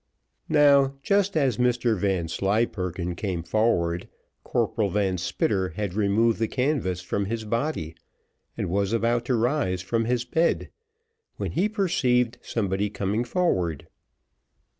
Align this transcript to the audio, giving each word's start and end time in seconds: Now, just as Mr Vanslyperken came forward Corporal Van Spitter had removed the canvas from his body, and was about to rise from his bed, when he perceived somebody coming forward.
Now, 0.49 0.95
just 1.03 1.37
as 1.37 1.57
Mr 1.57 1.95
Vanslyperken 1.95 3.13
came 3.13 3.43
forward 3.43 4.07
Corporal 4.43 4.89
Van 4.89 5.19
Spitter 5.19 5.69
had 5.75 5.93
removed 5.93 6.39
the 6.39 6.47
canvas 6.47 7.01
from 7.01 7.25
his 7.25 7.45
body, 7.45 7.93
and 8.57 8.67
was 8.67 8.93
about 8.93 9.25
to 9.25 9.35
rise 9.35 9.83
from 9.83 10.05
his 10.05 10.25
bed, 10.25 10.71
when 11.37 11.51
he 11.51 11.69
perceived 11.69 12.39
somebody 12.41 12.89
coming 12.89 13.23
forward. 13.23 13.85